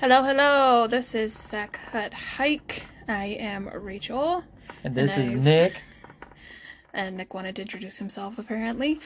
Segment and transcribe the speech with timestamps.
[0.00, 0.86] Hello, hello.
[0.86, 2.84] This is Sack Hut Hike.
[3.08, 4.44] I am Rachel,
[4.82, 5.82] And this And is I've- Nick.
[6.94, 9.00] and Nick wanted to introduce himself apparently.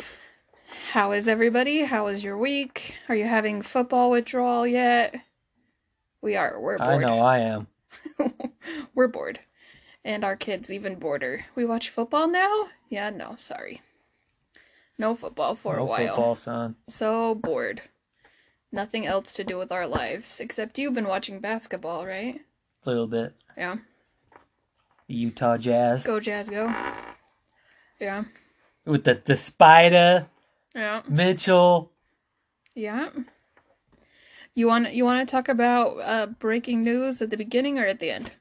[0.92, 1.82] How is everybody?
[1.84, 2.94] How was your week?
[3.08, 5.14] Are you having football withdrawal yet?
[6.20, 6.60] We are.
[6.60, 6.90] We're bored.
[6.90, 7.66] I know I am.
[8.94, 9.40] We're bored.
[10.04, 11.44] And our kids even border.
[11.54, 12.68] We watch football now?
[12.88, 13.82] Yeah, no, sorry.
[14.98, 16.06] No football for no a while.
[16.08, 16.76] football, son.
[16.88, 17.82] So bored.
[18.70, 20.40] Nothing else to do with our lives.
[20.40, 22.40] Except you've been watching basketball, right?
[22.84, 23.34] A little bit.
[23.56, 23.76] Yeah.
[25.10, 26.72] Utah Jazz Go Jazz, go.
[27.98, 28.24] Yeah.
[28.84, 30.26] with the Despida,
[30.74, 31.02] Yeah.
[31.08, 31.90] Mitchell.
[32.74, 33.08] Yeah.
[34.54, 38.00] You want you want to talk about uh, breaking news at the beginning or at
[38.00, 38.32] the end?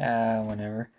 [0.00, 0.90] Ah, whenever.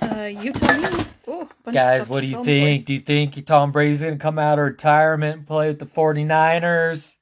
[0.00, 1.04] Uh, you tell me.
[1.28, 2.86] Ooh, bunch Guys, what do you think?
[2.86, 5.84] Do you think Tom Brady's going to come out of retirement and play with the
[5.86, 7.16] 49ers?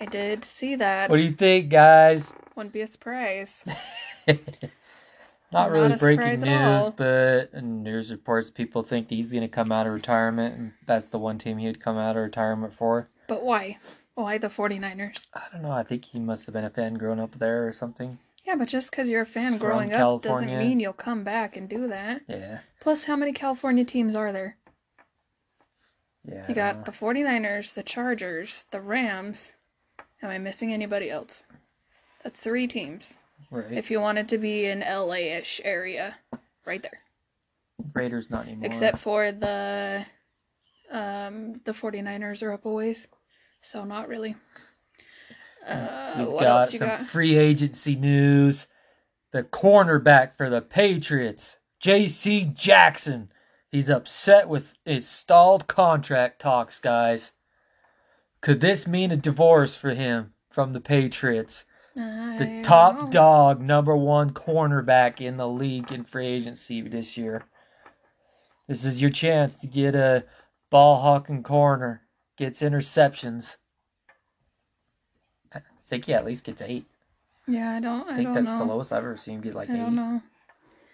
[0.00, 1.10] I did see that.
[1.10, 2.32] What do you think, guys?
[2.54, 3.64] Wouldn't be a surprise.
[5.50, 6.82] Not Not really a breaking surprise at all.
[6.82, 6.94] news,
[7.52, 11.18] but news reports, people think he's going to come out of retirement, and that's the
[11.18, 13.08] one team he would come out of retirement for.
[13.28, 13.78] But why?
[14.14, 15.26] Why the 49ers?
[15.32, 15.70] I don't know.
[15.70, 18.18] I think he must have been a fan growing up there or something.
[18.44, 21.56] Yeah, but just because you're a fan From growing up doesn't mean you'll come back
[21.56, 22.22] and do that.
[22.28, 22.58] Yeah.
[22.80, 24.56] Plus, how many California teams are there?
[26.24, 26.44] Yeah.
[26.48, 29.52] You got the 49ers, the Chargers, the Rams.
[30.22, 31.44] Am I missing anybody else?
[32.24, 33.18] That's three teams.
[33.50, 33.72] Right.
[33.72, 36.16] If you wanted to be in LA ish area,
[36.66, 37.00] right there.
[37.94, 38.66] Raiders not anymore.
[38.66, 40.04] Except for the
[40.90, 43.08] um the 49ers are up a ways.
[43.60, 44.34] So not really.
[45.66, 47.02] Uh, We've what got else you some got?
[47.06, 48.66] free agency news.
[49.32, 52.50] The cornerback for the Patriots, J.C.
[52.54, 53.30] Jackson.
[53.70, 57.32] He's upset with his stalled contract talks, guys.
[58.40, 61.64] Could this mean a divorce for him from the Patriots?
[61.96, 67.16] The I don't top dog, number one cornerback in the league in free agency this
[67.16, 67.42] year.
[68.68, 70.24] This is your chance to get a
[70.70, 72.02] ball hawking corner.
[72.36, 73.56] Gets interceptions.
[75.52, 76.86] I think he at least gets eight.
[77.48, 78.58] Yeah, I don't I I, think don't that's know.
[78.58, 80.22] the lowest I've ever seen him get like I eight don't know.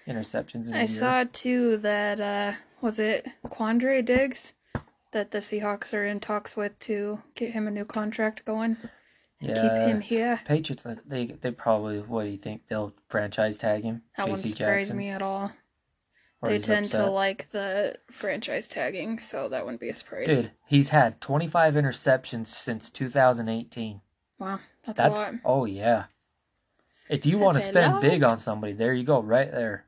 [0.08, 0.82] interceptions in a I year.
[0.82, 4.54] I saw too that uh was it Quandre Diggs
[5.14, 8.76] that the Seahawks are in talks with to get him a new contract going.
[9.40, 10.40] yeah, Keep him here.
[10.44, 10.84] Patriots.
[10.84, 12.00] uh, They they probably.
[12.00, 12.62] What do you think?
[12.68, 14.02] They'll franchise tag him.
[14.16, 15.52] That wouldn't surprise me at all.
[16.42, 20.28] or they tend to like the franchise tagging, so that wouldn't be a surprise.
[20.28, 24.00] Dude, he's had 25 interceptions since 2018.
[24.38, 25.34] Wow, that's, That's a lot.
[25.44, 26.04] oh yeah.
[27.08, 29.84] If you want to spend big on somebody, there you go, right there.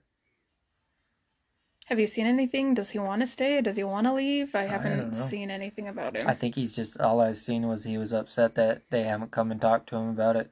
[1.87, 2.75] Have you seen anything?
[2.75, 3.61] Does he want to stay?
[3.61, 4.55] Does he want to leave?
[4.57, 5.17] I haven't know.
[5.17, 6.27] seen anything about him.
[6.27, 9.53] I think he's just all I've seen was he was upset that they haven't come
[9.53, 10.51] and talked to him about it,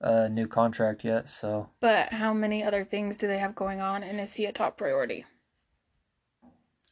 [0.00, 1.28] uh, new contract yet.
[1.28, 4.52] So But how many other things do they have going on, and is he a
[4.52, 5.24] top priority?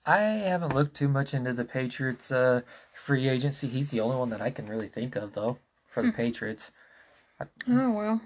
[0.05, 2.63] I haven't looked too much into the Patriots uh,
[2.95, 3.69] free agency.
[3.69, 6.09] He's the only one that I can really think of though for Hmm.
[6.09, 6.73] the Patriots.
[7.69, 8.21] Oh well.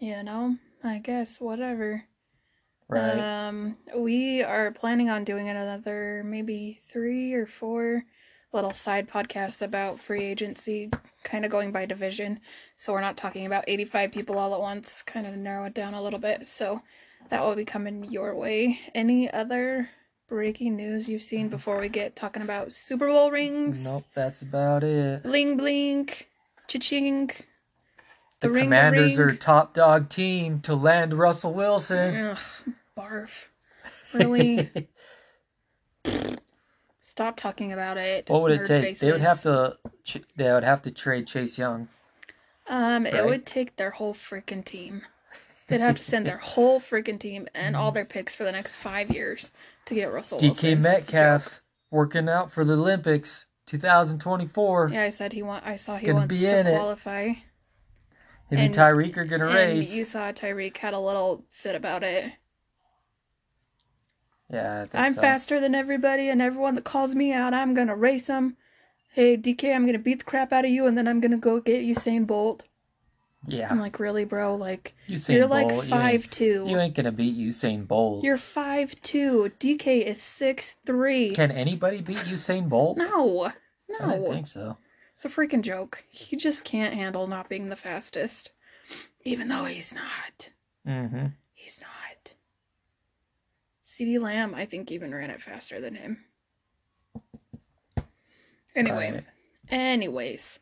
[0.00, 2.04] You know, I guess whatever.
[2.88, 3.18] Right.
[3.18, 8.04] Um, we are planning on doing another maybe three or four
[8.52, 10.90] little side podcasts about free agency,
[11.24, 12.40] kind of going by division.
[12.76, 15.94] So we're not talking about 85 people all at once, kind of narrow it down
[15.94, 16.46] a little bit.
[16.46, 16.80] So
[17.30, 18.78] that will be coming your way.
[18.94, 19.90] Any other
[20.28, 23.84] breaking news you've seen before we get talking about Super Bowl rings?
[23.84, 25.22] nope, that's about it.
[25.22, 26.28] Bling blink,
[26.68, 27.30] cha-ching.
[28.44, 32.14] The, ring, Commanders are top dog team to land Russell Wilson.
[32.14, 32.38] Ugh,
[32.96, 33.46] barf.
[34.12, 34.88] Really?
[37.00, 38.28] Stop talking about it.
[38.28, 38.98] What would it take?
[38.98, 39.78] They would have to.
[40.36, 41.88] They would have to trade Chase Young.
[42.68, 45.02] Um, it would take their whole freaking team.
[45.66, 48.76] They'd have to send their whole freaking team and all their picks for the next
[48.76, 49.50] five years
[49.86, 50.70] to get Russell Wilson.
[50.70, 50.82] DK joke.
[50.82, 54.90] Metcalf's working out for the Olympics 2024.
[54.92, 55.64] Yeah, I said he want.
[55.66, 56.74] I saw he wants be to in it.
[56.76, 57.28] qualify.
[57.28, 57.36] Him
[58.58, 59.94] and- and Tyreek are gonna And race.
[59.94, 62.32] you saw Tyreek had a little fit about it.
[64.50, 65.20] Yeah, I think I'm so.
[65.20, 68.56] faster than everybody, and everyone that calls me out, I'm gonna race them.
[69.12, 71.60] Hey, DK, I'm gonna beat the crap out of you, and then I'm gonna go
[71.60, 72.64] get Usain Bolt.
[73.46, 74.54] Yeah, I'm like, really, bro?
[74.54, 76.64] Like, Usain you're like Bolt, you five ain't- two.
[76.68, 78.24] You ain't gonna beat Usain Bolt.
[78.24, 79.50] You're five two.
[79.58, 81.34] DK is six three.
[81.34, 82.96] Can anybody beat Usain Bolt?
[82.98, 83.52] No,
[83.88, 83.98] no.
[84.00, 84.76] I didn't think so.
[85.14, 86.04] It's a freaking joke.
[86.10, 88.50] He just can't handle not being the fastest,
[89.24, 90.50] even though he's not.
[90.86, 91.26] Mm-hmm.
[91.54, 92.32] He's not.
[93.86, 96.24] CeeDee Lamb, I think, even ran it faster than him.
[98.74, 99.24] Anyway, Right.
[99.70, 100.58] anyways,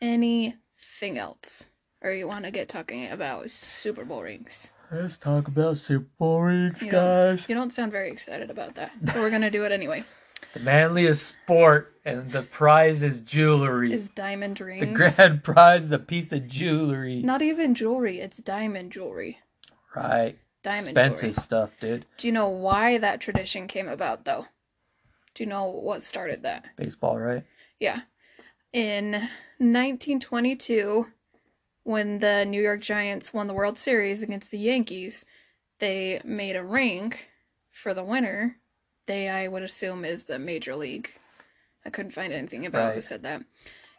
[0.00, 1.66] anything else?
[2.00, 4.70] Or you want to get talking about Super Bowl rings?
[4.90, 7.48] Let's talk about Super Bowl rings, You don't- guys.
[7.48, 8.90] You don't sound very excited about that.
[9.00, 10.02] but we're going to do it anyway.
[10.54, 13.92] The manliest sport, and the prize is jewelry.
[13.92, 14.80] Is diamond rings.
[14.80, 17.22] the grand prize is a piece of jewelry.
[17.22, 19.38] Not even jewelry, it's diamond jewelry.
[19.96, 20.38] Right.
[20.62, 21.42] Diamond Expensive jewelry.
[21.42, 22.06] stuff, dude.
[22.18, 24.46] Do you know why that tradition came about, though?
[25.34, 26.66] Do you know what started that?
[26.76, 27.44] Baseball, right?
[27.80, 28.02] Yeah.
[28.72, 29.12] In
[29.58, 31.06] 1922,
[31.84, 35.24] when the New York Giants won the World Series against the Yankees,
[35.78, 37.12] they made a ring
[37.70, 38.56] for the winner.
[39.06, 41.12] They, I would assume, is the Major League.
[41.84, 43.42] I couldn't find anything about who said that.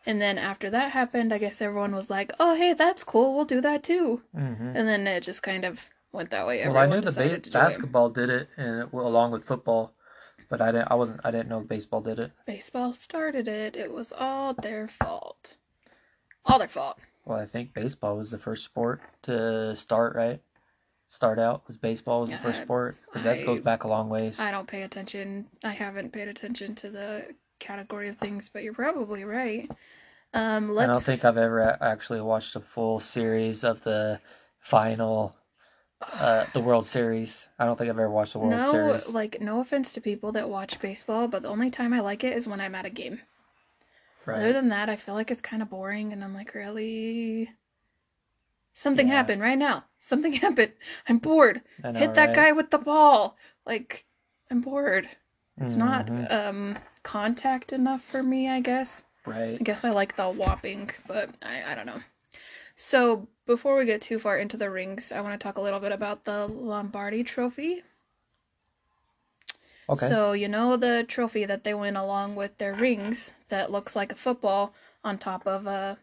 [0.06, 3.36] And then after that happened, I guess everyone was like, "Oh, hey, that's cool.
[3.36, 4.76] We'll do that too." Mm-hmm.
[4.76, 6.66] And then it just kind of went that way.
[6.68, 7.52] Well, I knew the ba- do it.
[7.52, 9.94] basketball did it, and it, along with football,
[10.50, 10.90] but I didn't.
[10.92, 11.22] I wasn't.
[11.24, 12.32] I didn't know baseball did it.
[12.46, 13.76] Baseball started it.
[13.76, 15.58] It was all their fault.
[16.46, 17.00] All their fault.
[17.26, 20.16] Well, I think baseball was the first sport to start.
[20.16, 20.42] Right,
[21.14, 24.10] start out was baseball was the first Yeah, sport because that goes back a long
[24.10, 24.40] ways.
[24.40, 25.46] I don't pay attention.
[25.64, 29.70] I haven't paid attention to the category of things, but you're probably right.
[30.34, 30.90] Um, let's.
[30.90, 34.20] I don't think I've ever actually watched a full series of the
[34.60, 35.36] final,
[36.02, 37.48] uh, the World Series.
[37.60, 39.10] I don't think I've ever watched the World no, Series.
[39.14, 42.36] like no offense to people that watch baseball, but the only time I like it
[42.36, 43.22] is when I'm at a game.
[44.26, 47.52] Other than that, I feel like it's kind of boring, and I'm like, really.
[48.74, 49.14] Something Yeah.
[49.14, 49.86] happened right now.
[50.00, 50.74] Something happened.
[51.08, 51.62] I'm bored.
[51.84, 52.36] Know, Hit that right?
[52.36, 53.38] guy with the ball.
[53.66, 54.06] Like,
[54.52, 55.10] I'm bored.
[55.60, 56.32] It's not Mhm.
[56.32, 59.04] um contact enough for me, I guess.
[59.26, 59.62] Right.
[59.62, 62.02] I guess I like the whopping, but I, I don't know.
[62.76, 65.80] So before we get too far into the rings, I want to talk a little
[65.80, 67.84] bit about the Lombardi Trophy.
[69.90, 70.08] Okay.
[70.08, 74.12] So you know the trophy that they win along with their rings that looks like
[74.12, 74.74] a football
[75.04, 75.98] on top of a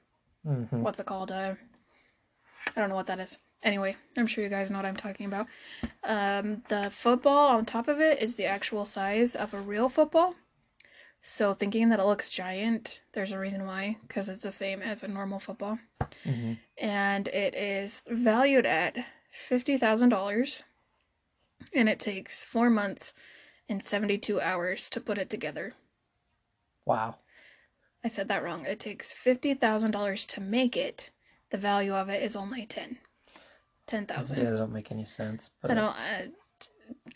[0.44, 1.32] hmm what's it called?
[1.32, 1.56] Uh,
[2.66, 3.38] I don't know what that is.
[3.62, 5.46] Anyway, I'm sure you guys know what I'm talking about.
[6.02, 10.34] Um, the football on top of it is the actual size of a real football.
[11.22, 15.02] So thinking that it looks giant, there's a reason why, because it's the same as
[15.02, 15.78] a normal football.
[16.24, 18.96] hmm And it is valued at
[19.50, 20.62] $50,000.
[21.74, 23.12] And it takes four months
[23.68, 25.74] and 72 hours to put it together.
[26.86, 27.16] Wow.
[28.02, 28.64] I said that wrong.
[28.64, 31.10] It takes $50,000 to make it.
[31.50, 32.98] The value of it is only 10.
[33.86, 34.38] 10,000.
[34.38, 35.94] Yeah, that don't make any sense, but I don't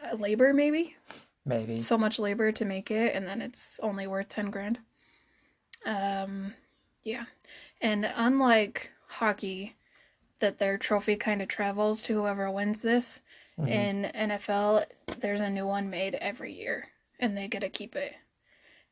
[0.02, 0.96] uh, labor maybe.
[1.44, 1.78] maybe.
[1.78, 4.78] So much labor to make it and then it's only worth 10 grand.
[5.86, 6.54] Um
[7.02, 7.26] yeah.
[7.80, 9.76] And unlike hockey
[10.40, 13.20] that their trophy kind of travels to whoever wins this,
[13.58, 13.68] Mhm.
[13.68, 14.84] in NFL
[15.18, 16.88] there's a new one made every year
[17.20, 18.14] and they get to keep it.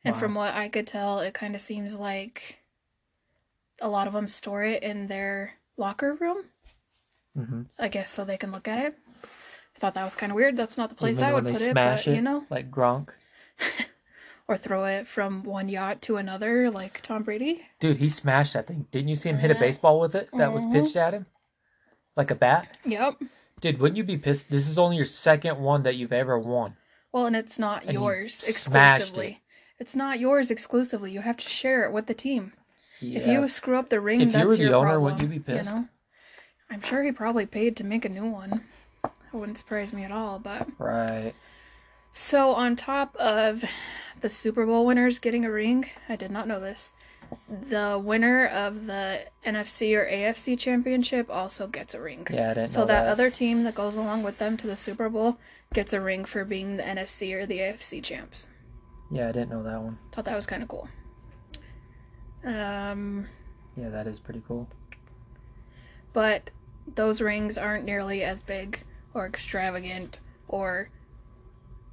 [0.05, 0.19] And Wow.
[0.19, 2.59] from what I could tell, it kind of seems like
[3.83, 6.45] a lot of them store it in their locker room.
[7.35, 8.97] hmm I guess so they can look at it.
[9.75, 10.55] I thought that was kind of weird.
[10.55, 13.09] That's not the place Even I would put it, but it, you know, like Gronk.
[14.47, 17.67] or throw it from one yacht to another, like Tom Brady.
[17.79, 18.87] Dude, he smashed that thing.
[18.91, 20.71] Didn't you see him hit a baseball with it that was Mhm.
[20.71, 21.25] pitched at him?
[22.15, 22.77] Like a bat?
[22.85, 23.21] Yep.
[23.61, 24.49] Dude, wouldn't you be pissed?
[24.49, 26.77] This is only your second one that you've ever won.
[27.11, 29.41] Well, and it's not And yours exclusively.
[29.79, 31.11] It's not yours exclusively.
[31.11, 32.53] You have to share it with the team.
[33.01, 35.03] If you screw up the ring, If you that's were the your owner, problem.
[35.03, 35.69] wouldn't you be pissed?
[35.73, 35.87] know,
[36.69, 38.63] I'm sure he probably paid to make a new one.
[39.03, 40.39] It wouldn't surprise me at all.
[40.39, 41.33] But Right.
[42.13, 43.63] so on top of
[44.21, 46.93] the Super Bowl winners getting a ring, I did not know this.
[47.69, 52.27] The winner of the NFC or AFC championship also gets a ring.
[52.29, 53.11] Yeah, I didn't So know that, that.
[53.11, 55.37] other team that goes along with them to the Super Bowl
[55.73, 58.49] gets a ring for being the NFC or the AFC champs.
[59.11, 59.97] Yeah, I didn't know that one.
[60.11, 60.87] Thought that was kind of cool.
[62.43, 63.27] Um,
[63.75, 64.67] Yeah, that is pretty cool.
[66.13, 66.49] but
[66.95, 68.83] those rings aren't nearly as big
[69.13, 70.89] or extravagant or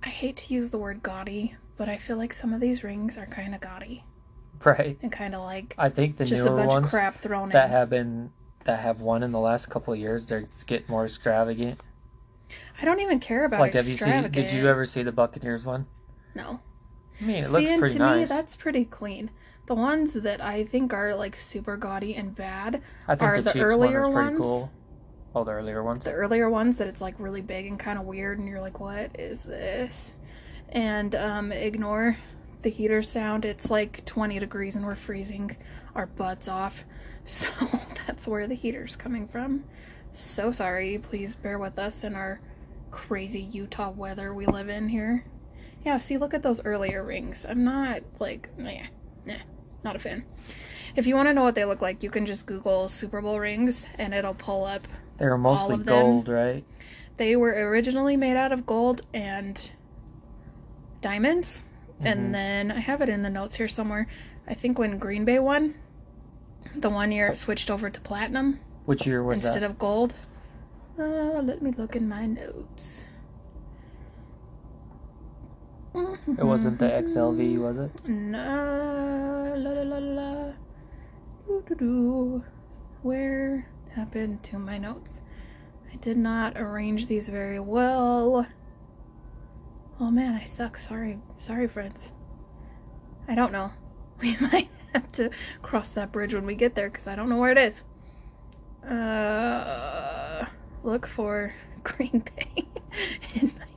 [0.02, 3.16] I hate to use the word gaudy, but I feel like some of these rings
[3.18, 4.04] are kind of gaudy
[4.64, 4.98] Right.
[5.02, 7.50] and kind of like I think the just a newer bunch ones of crap thrown
[7.50, 7.70] that in.
[7.70, 8.32] have been
[8.64, 11.80] that have won in the last couple of years, they're getting more extravagant.
[12.80, 14.08] I don't even care about like, have you seen?
[14.08, 14.34] extravagant.
[14.34, 15.86] Did you ever see the Buccaneers one?
[16.34, 16.60] No.
[17.20, 18.28] I mean, it See, looks pretty to nice.
[18.30, 19.30] me, that's pretty clean.
[19.70, 23.52] The ones that I think are like super gaudy and bad I think are the,
[23.52, 24.38] the earlier one ones.
[24.38, 24.72] cool.
[25.32, 26.02] Oh, the earlier ones.
[26.02, 28.80] the earlier ones that it's like really big and kind of weird and you're like
[28.80, 30.10] what is this?
[30.70, 32.16] And um ignore
[32.62, 33.44] the heater sound.
[33.44, 35.56] It's like 20 degrees and we're freezing
[35.94, 36.84] our butts off.
[37.24, 37.48] So
[38.08, 39.62] that's where the heater's coming from.
[40.10, 40.98] So sorry.
[40.98, 42.40] Please bear with us in our
[42.90, 45.24] crazy utah weather we live in here.
[45.84, 47.46] Yeah see look at those earlier rings.
[47.48, 48.72] I'm not like nah,
[49.24, 49.34] nah
[49.84, 50.24] not a fan
[50.96, 53.38] If you want to know what they look like, you can just Google Super Bowl
[53.38, 54.86] rings and it'll pull up.
[55.18, 56.64] They were mostly gold, right?
[57.16, 59.70] They were originally made out of gold and
[61.00, 61.62] diamonds.
[62.00, 62.06] Mhm.
[62.06, 64.06] And then I have it in the notes here somewhere.
[64.48, 65.74] I think when Green Bay won,
[66.74, 69.66] the one year it switched over to platinum Which year was instead that?
[69.66, 70.14] Instead of gold.
[70.98, 73.04] Uh, let me look in my notes.
[75.94, 78.08] It wasn't the XLV, was it?
[78.08, 80.52] No, la la la la.
[83.02, 85.22] Where happened to my notes?
[85.92, 88.46] I did not arrange these very well.
[89.98, 90.78] Oh man, I suck.
[90.78, 92.12] Sorry, sorry, friends.
[93.28, 93.72] I don't know.
[94.20, 95.30] We might have to
[95.62, 97.84] cross that bridge when we get there because I don't know where it is.
[98.86, 100.44] Uh,
[100.82, 102.68] look for Green Bay
[103.34, 103.69] in my.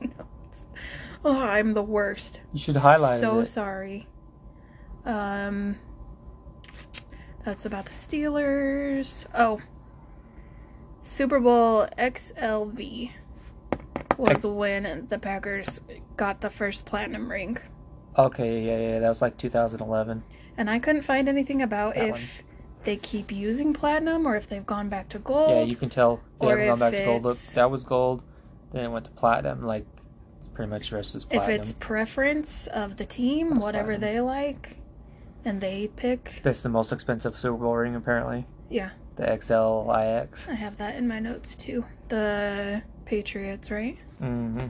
[1.24, 3.46] Oh, I'm the worst You should highlight so it.
[3.46, 4.06] sorry.
[5.06, 5.76] Um,
[7.44, 9.26] that's about the Steelers.
[9.34, 9.60] Oh,
[11.00, 13.10] Super Bowl XLV
[14.18, 15.80] was when the Packers
[16.16, 17.58] got the first platinum ring,
[18.16, 20.22] Okay, yeah, yeah, that was like 2011.
[20.56, 22.42] and I couldn't find anything about That if
[22.84, 25.50] they keep using platinum or if they've gone back to gold.
[25.50, 27.24] Yeah, you can tell they haven't gone back to gold.
[27.24, 28.22] Look, that was gold.
[28.72, 29.62] Then it went to platinum.
[29.62, 29.84] Like,
[30.44, 34.00] it's pretty much the rest is if it's preference of the team, That's whatever platinum.
[34.14, 34.76] they like,
[35.44, 36.40] and they pick.
[36.42, 38.46] That's the most expensive Super Bowl ring, apparently.
[38.68, 38.90] Yeah.
[39.16, 40.48] The XLIX.
[40.48, 41.84] I have that in my notes too.
[42.08, 43.96] The Patriots, right?
[44.20, 44.66] Mm-hmm.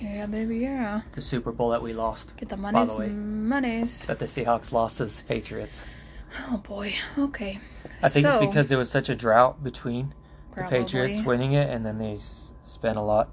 [0.00, 1.02] Yeah, baby, yeah.
[1.12, 2.36] The Super Bowl that we lost.
[2.36, 4.06] Get the By monies, the monies.
[4.06, 5.84] That the Seahawks lost the Patriots.
[6.48, 6.94] Oh boy.
[7.18, 7.58] Okay.
[8.02, 10.14] I think So, it's because there was such a drought between
[10.52, 10.78] probably.
[10.78, 13.28] the Patriots winning it, and then they s- spent a lot.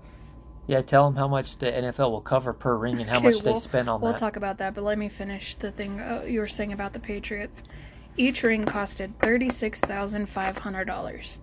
[0.67, 3.39] Yeah, tell them how much the NFL will cover per ring and how Okay, much
[3.41, 4.05] they we'll- spend on that.
[4.05, 6.91] We'll talk about that, but let me finish the thing uh, you were saying about
[6.93, 7.63] the Patriots.
[8.17, 11.39] Each ring costed thirty-six thousand five hundred dollars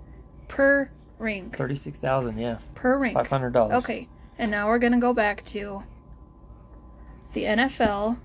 [0.49, 1.51] per ring.
[1.51, 3.15] Thirty-six thousand, yeah, Per ring.
[3.15, 3.77] five hundred dollars.
[3.77, 5.83] Okay, and now we're gonna go back to
[7.33, 8.19] the NFL.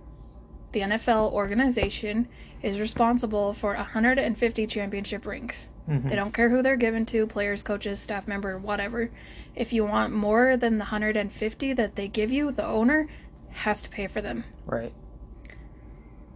[0.72, 2.28] The NFL organization
[2.62, 5.70] is responsible for 150 championship rings.
[5.86, 9.10] hmm They don't care who they're given to players, coaches, staff member, whatever.
[9.56, 13.08] If you want more than the 150 that they give you, the owner
[13.50, 14.44] has to pay for them.
[14.66, 14.94] Right.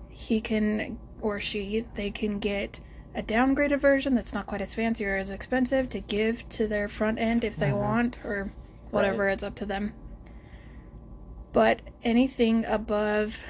[0.10, 2.80] He can, or she, they can get
[3.16, 6.88] a downgraded version that's not quite as fancy or as expensive to give to their
[6.88, 7.78] front end if they Mhm.
[7.78, 8.52] want, or
[8.92, 9.94] whatever, it's up to them.
[11.52, 13.46] But anything above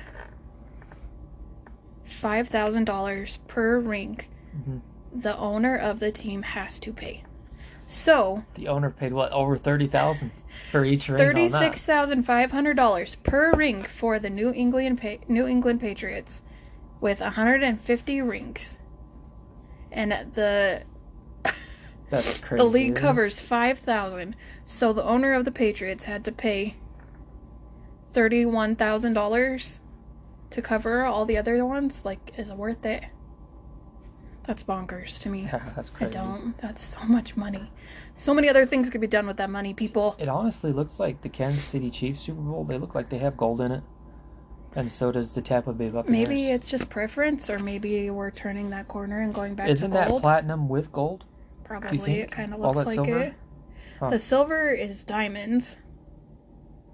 [2.07, 4.19] $5,000 per ring,
[4.65, 4.77] hmm
[5.15, 7.23] the owner of the team has to pay.
[7.85, 10.31] So, The owner paid what over thirty thousand
[10.71, 11.21] for each ring.
[11.21, 11.33] on that.
[11.51, 16.41] thirty-six thousand five hundred dollars per ring for the New England pa- New England Patriots,
[16.99, 18.77] with hundred and fifty rings,
[19.91, 20.81] and the
[22.09, 22.63] That's crazy.
[22.63, 24.35] the league covers five thousand.
[24.65, 26.75] So the owner of the Patriots had to pay
[28.13, 29.79] thirty-one thousand dollars
[30.53, 32.05] to cover all the other ones.
[32.05, 33.03] Like, is it worth it?
[34.45, 35.43] That's bonkers to me.
[35.43, 36.17] Yeah, that's crazy.
[36.17, 36.57] I don't.
[36.59, 37.71] That's so much money.
[38.13, 40.15] So many other things could be done with that money, people.
[40.19, 42.63] It honestly looks like the Kansas City Chiefs Super Bowl.
[42.63, 43.83] They look like they have gold in it,
[44.75, 46.27] and so does the Tampa Bay Buccaneers.
[46.27, 49.93] Maybe it's just preference, or maybe we're turning that corner and going back isn't to
[49.97, 50.21] that gold.
[50.21, 51.25] platinum with gold?
[51.63, 53.19] Probably it kind of looks that like silver?
[53.19, 53.33] it.
[53.99, 54.09] Huh.
[54.09, 55.77] The silver is diamonds,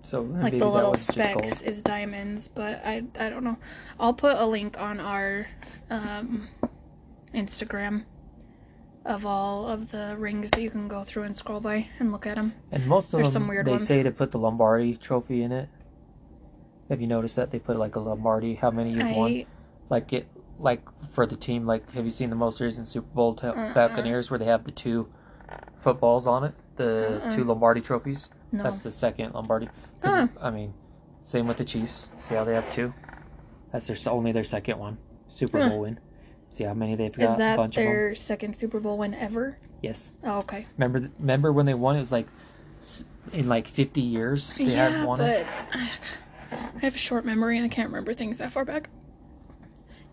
[0.03, 3.57] So like the little specks is diamonds, but I I don't know.
[3.99, 5.47] I'll put a link on our
[5.89, 6.47] um,
[7.33, 8.05] Instagram
[9.05, 12.27] of all of the rings that you can go through and scroll by and look
[12.27, 12.53] at them.
[12.71, 13.87] And most of There's them, some weird they ones.
[13.87, 15.69] say to put the Lombardi Trophy in it.
[16.89, 18.55] Have you noticed that they put like a Lombardi?
[18.55, 19.45] How many you've won?
[19.89, 20.27] Like it,
[20.59, 20.81] like
[21.13, 21.65] for the team.
[21.65, 23.73] Like, have you seen the most recent Super Bowl t- Uh-uh.
[23.73, 25.07] Buccaneers where they have the two
[25.81, 27.31] footballs on it, the Uh-uh.
[27.35, 28.29] two Lombardi trophies?
[28.51, 28.63] no.
[28.63, 29.69] That's the second Lombardi.
[30.03, 30.27] Huh.
[30.39, 30.73] I mean,
[31.23, 32.11] same with the Chiefs.
[32.17, 32.93] See how they have two?
[33.71, 35.69] That's their only their second one, Super Huh.
[35.69, 35.99] Bowl win.
[36.51, 37.35] See how many they've Is got?
[37.35, 37.91] a that bunch of them.
[37.93, 39.57] their second Super Bowl win ever?
[39.81, 40.15] Yes.
[40.23, 40.65] Oh, okay.
[40.77, 41.09] Remember?
[41.19, 41.95] Remember when they won?
[41.95, 42.27] It was like
[43.33, 45.45] in like 50 years they yeah, hadn't won it.
[45.71, 45.87] but
[46.51, 48.89] I have a short memory and I can't remember things that far back.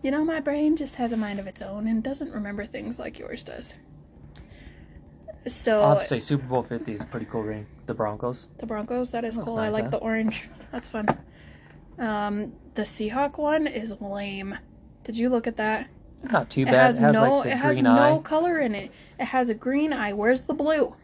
[0.03, 2.99] You know, my brain just has a mind of its own and doesn't remember things
[2.99, 3.73] like yours does.
[5.47, 7.65] So I'll have to say Super Bowl 50 is a pretty cool ring.
[7.87, 8.49] The Broncos.
[8.59, 9.57] the Broncos, that is cool.
[9.57, 9.89] I like huh?
[9.91, 10.49] the orange.
[10.71, 11.07] That's fun.
[11.97, 14.57] Um, the Seahawk one is lame.
[15.03, 15.87] Did you look at that?
[16.23, 16.73] Not too It bad.
[16.73, 18.21] has, It has, no like the it has no eye.
[18.23, 18.91] color in it.
[19.19, 20.13] It has a green eye.
[20.13, 20.95] Where's the blue?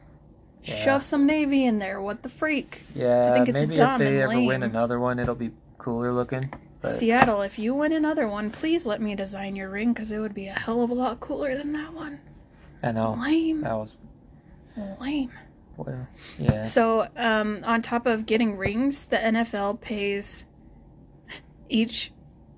[0.63, 0.75] Yeah.
[0.83, 2.01] Shove some navy in there.
[2.01, 2.83] What the freak?
[2.95, 5.51] Yeah, I think it's maybe dumb if they and ever win another one, it'll be
[5.77, 6.51] cooler looking.
[6.81, 10.19] But Seattle, if you win another one, please let me design your ring because it
[10.19, 12.19] would be a hell of a lot cooler than that one.
[12.83, 13.61] I know Lame.
[13.61, 13.95] that was
[14.99, 15.31] Lame.
[15.77, 16.63] Well, yeah.
[16.63, 20.45] So, um, on top of getting rings, the NFL pays
[21.69, 22.11] each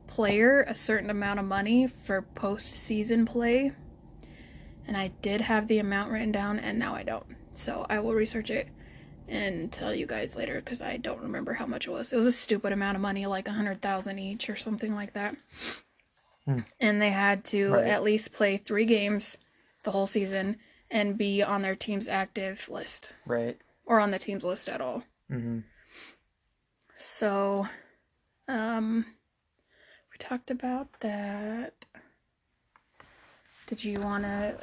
[0.08, 3.72] player a certain amount of money for postseason play.
[4.88, 7.26] And I did have the amount written down, and now I don't.
[7.54, 8.68] So I will research it
[9.28, 12.14] and tell you guys later because I don't remember how much it was.
[12.14, 15.14] It was a stupid amount of money, like a hundred thousand each or something like
[15.14, 15.36] that.
[16.46, 16.60] Hmm.
[16.80, 17.86] And they had to Right.
[17.86, 19.38] at least play three games
[19.84, 20.58] the whole season
[20.92, 23.60] and be on their team's active list Right.
[23.86, 25.04] or on the team's list at all.
[25.30, 25.60] hmm
[26.96, 27.68] So,
[28.48, 29.06] um,
[30.12, 31.74] we talked about that.
[33.68, 34.58] Did you want to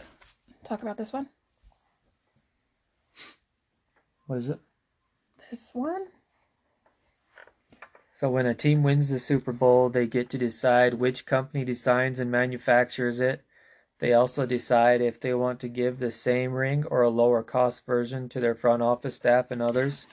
[0.65, 1.29] talk about this one?
[4.27, 4.61] What is it?
[5.51, 6.07] This one?
[8.15, 12.21] So when a team wins the Super Bowl, they get to decide which company designs
[12.21, 13.43] and manufactures it.
[14.03, 17.87] They also decide if they want to give the same ring or a lower cost
[17.87, 20.09] version to their front office staff and others.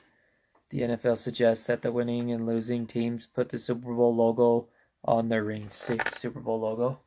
[0.69, 4.67] The NFL suggests that the winning and losing teams put the Super Bowl logo
[5.03, 5.73] on their rings.
[5.73, 6.99] See Super Bowl logo.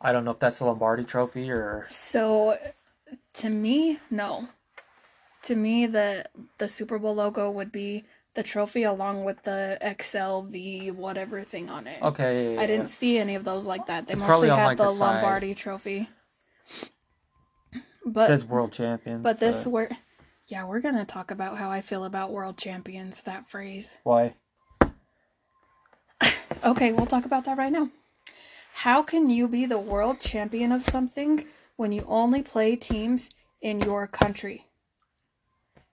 [0.00, 2.56] I don't know if that's the Lombardi trophy or So,
[3.32, 4.48] to me, no.
[5.42, 6.24] To me, the
[6.58, 11.86] the Super Bowl logo would be the trophy along with the XLV whatever thing on
[11.86, 12.00] it.
[12.02, 12.56] okay.
[12.56, 14.06] I didn't see any of those like that.
[14.06, 14.90] They It's mostly had like, the.
[14.90, 16.08] Lombardi trophy.
[17.72, 19.22] It But says world champions.
[19.22, 19.90] But this where
[20.48, 23.96] yeah, we're gonna talk about how I feel about world champions, that phrase.
[24.04, 24.34] why?
[26.62, 27.88] Okay, we'll talk about that right now.
[28.74, 31.46] How can you be the world champion of something
[31.76, 33.30] when you only play teams
[33.62, 34.66] in your country?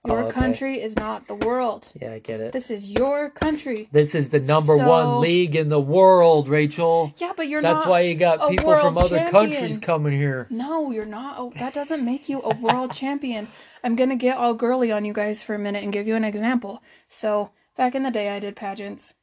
[0.07, 0.33] Your Oh, okay.
[0.39, 1.91] country is not the world.
[2.01, 2.53] Yeah, I get it.
[2.53, 3.89] This is your country.
[3.91, 7.11] This is the number So- one league in the world, Rachel.
[7.17, 7.75] Yeah, but you're not.
[7.75, 9.31] That's why you got people from other champion.
[9.51, 10.47] countries coming here.
[10.49, 11.35] No, you're not.
[11.37, 13.49] Oh, that doesn't make you a world champion.
[13.83, 16.15] I'm going to get all girly on you guys for a minute and give you
[16.15, 16.81] an example.
[17.09, 19.13] So, back in the day, I did pageants.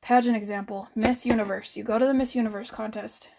[0.00, 1.76] Pageant example Miss Universe.
[1.76, 3.30] You go to the Miss Universe contest.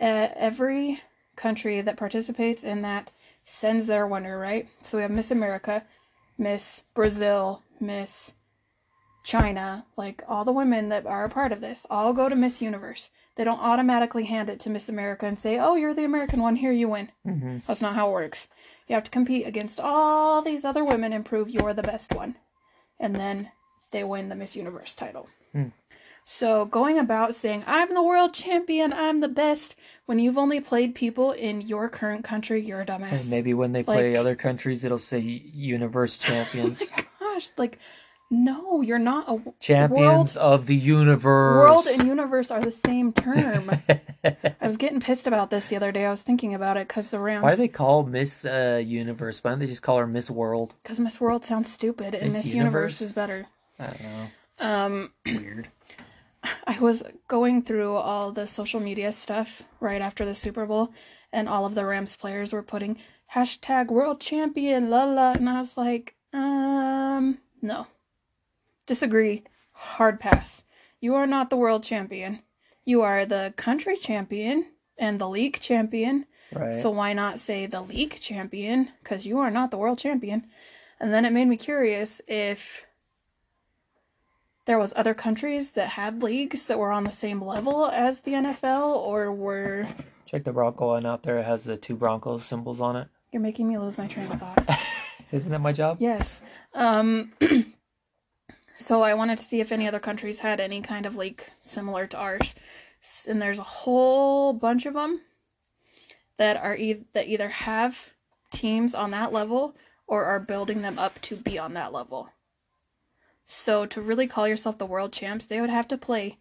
[0.00, 1.00] Uh, every
[1.34, 3.10] country that participates in that
[3.44, 4.68] sends their winner, right?
[4.82, 5.84] So, we have Miss America,
[6.38, 8.34] Miss Brazil, Miss
[9.24, 12.60] China, like all the women that are a part of this, all go to Miss
[12.60, 13.10] Universe.
[13.36, 16.56] They don't automatically hand it to Miss America and say, "Oh, you're the American one.
[16.56, 18.48] Here, you win." hmm That's not how it works.
[18.88, 22.34] You have to compete against all these other women and prove you're the best one,
[22.98, 23.50] and then
[23.90, 25.28] they win the Miss Universe title.
[25.52, 25.68] Hmm.
[26.24, 30.94] So going about saying I'm the world champion, I'm the best, when you've only played
[30.94, 33.12] people in your current country, you're a dumbass.
[33.12, 36.90] And maybe when they play other countries, it'll say universe champions.
[36.90, 37.78] My Gosh, like,
[38.30, 41.68] no, you're not a champions of the universe.
[41.68, 43.70] World and universe are the same term.
[44.24, 46.06] I was getting pissed about this the other day.
[46.06, 47.42] I was thinking about it because the Rams.
[47.42, 49.42] Why do they call Miss uh, Universe?
[49.44, 50.74] Why don't they just call her Miss World?
[50.82, 53.00] Because Miss World sounds stupid and Miss Miss, Universe?
[53.00, 53.46] Universe is better.
[53.78, 54.28] I don't know.
[54.60, 55.68] Um, Weird.
[56.66, 60.92] I was going through all the social media stuff right after the Super Bowl,
[61.32, 62.98] and all of the Rams players were putting
[63.34, 67.86] hashtag World Champion, la la, and I was like, um, no,
[68.86, 70.64] disagree, hard pass.
[71.00, 72.40] You are not the world champion.
[72.84, 76.26] You are the country champion and the league champion.
[76.52, 76.74] Right.
[76.74, 78.88] So why not say the league champion?
[79.02, 80.46] Because you are not the world champion.
[81.00, 82.86] And then it made me curious if
[84.64, 88.32] there was other countries that had leagues that were on the same level as the
[88.32, 89.86] NFL, or were
[90.26, 91.38] Check the Bronco one out there.
[91.38, 93.08] It has the two Broncos symbols on it.
[93.32, 94.66] you're making me lose my train of thought.
[95.32, 95.96] Isn't that my job?
[96.00, 96.42] yes.
[96.74, 97.32] Um.
[98.76, 102.06] so I wanted to see if any other countries had any kind of league similar
[102.08, 102.54] to ours,
[103.28, 105.20] and there's a whole bunch of them
[106.38, 108.12] that are e- that either have
[108.50, 112.28] teams on that level or are building them up to be on that level.
[113.54, 116.38] So to really call yourself the world champs, they would have to play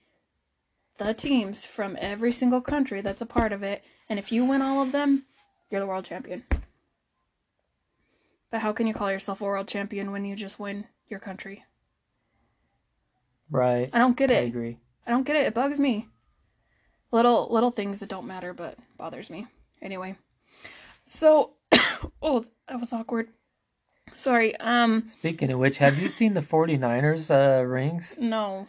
[0.97, 4.61] the teams from every single country that's a part of it, and if you win
[4.61, 5.25] all of them,
[5.69, 6.45] you're the world champion.
[8.49, 11.65] But how can you call yourself a world champion when you just win your country?
[13.49, 13.89] Right.
[13.91, 14.43] I don't get it.
[14.43, 14.79] I agree.
[15.05, 15.47] I don't get it.
[15.47, 16.07] It bugs me.
[17.11, 19.47] Little little things that don't matter but bothers me.
[19.81, 20.15] Anyway.
[21.03, 21.55] So
[22.21, 23.27] oh, that was awkward.
[24.13, 24.55] Sorry.
[24.57, 28.17] Um Speaking of which, have you seen the 49ers uh, rings?
[28.19, 28.67] no.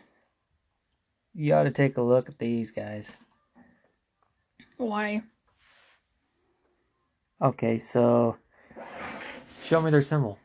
[1.35, 3.15] You ought to take a look at these guys.
[4.77, 5.23] Why?
[7.41, 8.37] Okay, so
[9.63, 10.39] show me their symbol.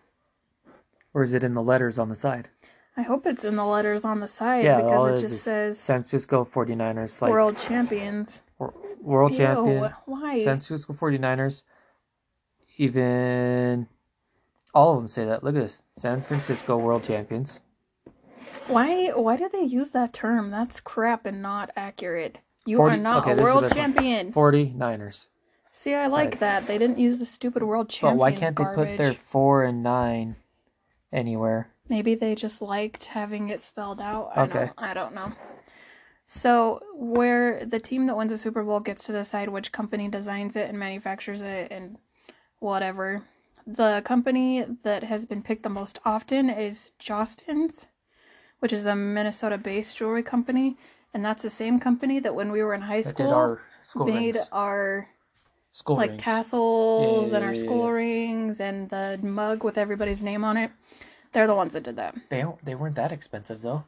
[1.13, 2.47] Or is it in the letters on the side?
[2.95, 5.97] I hope it's in the letters on the side Yeah, all it just says San
[5.97, 8.41] Francisco 49ers, like world champions.
[8.57, 9.93] wor- world Ew, champion.
[10.05, 10.37] Why?
[10.37, 11.63] San Francisco 49ers.
[12.77, 13.87] Even
[14.77, 15.43] all of them say that.
[15.43, 15.81] Look at this.
[15.93, 17.61] San Francisco world champions.
[18.67, 19.07] Why?
[19.09, 20.51] Why do they use that term?
[20.51, 22.39] That's crap and not accurate.
[22.65, 24.31] You 40 are not okay, a this is the world champion.
[24.31, 25.27] 49ers.
[25.71, 26.67] See, I like that.
[26.67, 28.17] They didn't use the stupid world champion.
[28.17, 30.35] But why can't they put their 4 and 9
[31.11, 31.69] anywhere?
[31.89, 34.31] Maybe they just liked having it spelled out.
[34.35, 34.65] I Okay.
[34.65, 35.31] Don't, I don't know.
[36.25, 40.55] So, where the team that wins a Super Bowl gets to decide which company designs
[40.55, 41.97] it and manufactures it and
[42.59, 43.23] whatever.
[43.67, 47.85] The company that has been picked the most often is Jostens,
[48.59, 50.77] which is a Minnesota based jewelry company.
[51.13, 54.07] And that's the same company that when we were in high That school our school
[54.07, 54.49] made rings.
[54.51, 55.09] our
[55.73, 56.23] School like rings.
[56.23, 57.91] tassels Yeah, and our yeah, school yeah.
[57.91, 60.71] rings and the mug with everybody's name on it.
[61.33, 62.15] They're the ones that did that.
[62.29, 63.83] They they weren't that expensive though.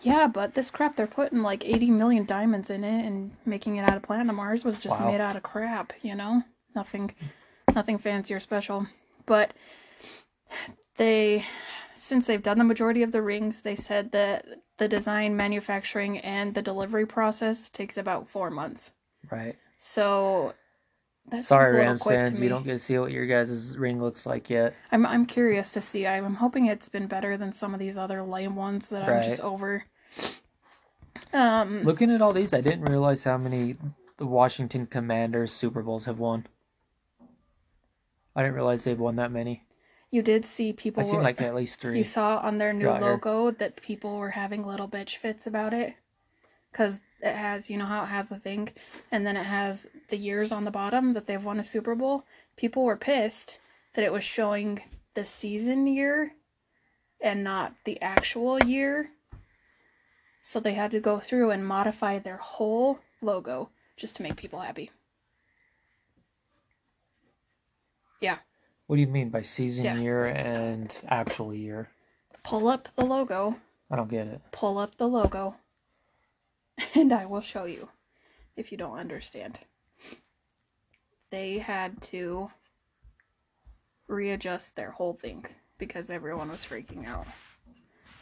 [0.00, 3.84] Yeah, but this crap they're putting like 80 million diamonds in it and making it
[3.84, 4.38] out of platinum.
[4.40, 5.06] Ours was just Wow.
[5.06, 6.42] made out of crap, you know?
[6.74, 7.14] Nothing
[7.76, 8.86] nothing fancy or special.
[9.26, 9.52] But
[10.96, 11.44] they
[11.94, 14.46] since they've done the majority of the rings, they said that
[14.78, 18.92] the design, manufacturing and the delivery process takes about 4 months.
[19.30, 19.56] Right.
[19.76, 20.54] So
[21.30, 24.48] that Sorry, Rams fans, you don't get to see what your guys' ring looks like
[24.48, 24.74] yet.
[24.92, 26.06] I'm I'm curious to see.
[26.06, 29.40] I'm hoping it's been better than some of these other lame ones that I'm just
[29.40, 29.84] over.
[31.32, 33.76] Um, Looking at all these, I didn't realize how many
[34.18, 36.46] the Washington Commanders Super Bowls have won.
[38.36, 39.64] I didn't realize they've won that many.
[40.12, 41.00] you did see people.
[41.02, 41.98] I seen were- like at least three.
[41.98, 43.10] you saw on their new throughout here.
[43.12, 45.94] logo that people were having little bitch fits about it,
[46.70, 48.68] because it has you know how it has the thing,
[49.10, 52.24] and then it has the years on the bottom that they've won a Super Bowl.
[52.56, 53.58] People were pissed
[53.94, 54.80] that it was showing
[55.14, 56.32] the season year,
[57.22, 59.10] and not the actual year.
[60.42, 64.60] So they had to go through and modify their whole logo just to make people
[64.60, 64.90] happy.
[68.20, 68.38] Yeah.
[68.86, 69.96] What do you mean by season Yeah.
[69.96, 71.88] year and actual year?
[72.44, 73.56] Pull up the logo,
[73.90, 74.40] I don't get it.
[74.52, 75.56] pull up the logo,
[76.94, 77.88] and I will show you
[78.56, 79.58] if you don't understand.
[81.30, 82.50] They had to
[84.06, 85.44] readjust their whole thing
[85.78, 87.26] because everyone was freaking out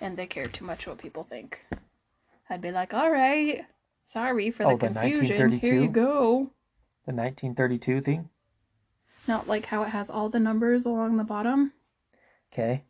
[0.00, 1.62] and they care too much what people think.
[2.48, 3.64] I'd be like, all right,
[4.04, 5.36] sorry for the Oh, the confusion.
[5.58, 5.82] Here 1932?
[5.82, 6.50] you go.
[7.06, 8.28] The 1932 thing?
[9.26, 11.72] Not like how it has all the numbers along the bottom.
[12.52, 12.84] Okay.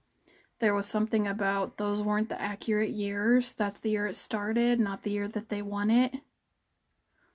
[0.60, 3.52] There was something about those weren't the accurate years.
[3.52, 6.14] That's the year it started, not the year that they won it.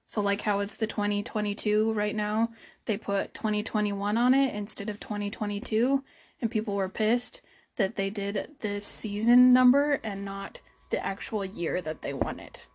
[0.03, 2.49] So, like how it's the 2022 right now,
[2.85, 6.03] they put 2021 on it instead of 2022,
[6.41, 7.41] and people were pissed
[7.75, 10.59] that they did the season number and not
[10.89, 12.65] the actual year that they won it.